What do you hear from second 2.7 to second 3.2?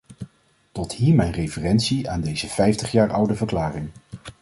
jaar